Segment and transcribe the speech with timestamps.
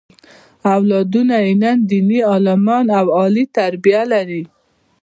[0.73, 4.43] اولادونه یې نن دیني عالمان او عالي تربیه لري.